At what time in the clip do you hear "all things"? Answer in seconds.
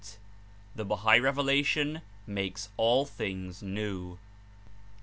2.75-3.61